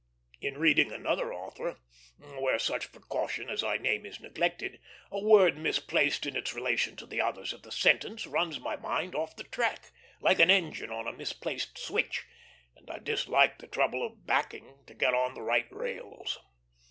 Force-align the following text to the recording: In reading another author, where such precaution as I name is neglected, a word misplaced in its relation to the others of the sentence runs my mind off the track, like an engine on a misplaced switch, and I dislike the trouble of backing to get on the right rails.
In 0.39 0.57
reading 0.57 0.91
another 0.91 1.31
author, 1.31 1.77
where 2.17 2.57
such 2.57 2.91
precaution 2.91 3.51
as 3.51 3.63
I 3.63 3.77
name 3.77 4.03
is 4.03 4.19
neglected, 4.19 4.81
a 5.11 5.19
word 5.23 5.59
misplaced 5.59 6.25
in 6.25 6.35
its 6.35 6.55
relation 6.55 6.95
to 6.95 7.05
the 7.05 7.21
others 7.21 7.53
of 7.53 7.61
the 7.61 7.71
sentence 7.71 8.25
runs 8.25 8.59
my 8.59 8.75
mind 8.75 9.13
off 9.13 9.35
the 9.35 9.43
track, 9.43 9.91
like 10.19 10.39
an 10.39 10.49
engine 10.49 10.89
on 10.89 11.05
a 11.05 11.13
misplaced 11.13 11.77
switch, 11.77 12.25
and 12.75 12.89
I 12.89 12.97
dislike 12.97 13.59
the 13.59 13.67
trouble 13.67 14.03
of 14.03 14.25
backing 14.25 14.83
to 14.87 14.95
get 14.95 15.13
on 15.13 15.35
the 15.35 15.43
right 15.43 15.71
rails. 15.71 16.39